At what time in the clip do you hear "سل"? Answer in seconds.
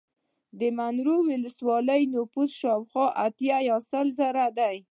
3.89-4.07